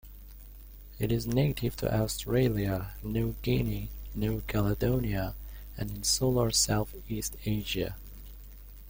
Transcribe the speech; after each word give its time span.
It 0.97 1.11
is 1.11 1.27
native 1.27 1.75
to 1.75 1.93
Australia, 1.95 2.93
New 3.03 3.35
Guinea, 3.43 3.91
New 4.15 4.41
Caledonia, 4.47 5.35
and 5.77 5.91
insular 5.91 6.49
Southeast 6.49 7.35
Asia. 7.45 7.95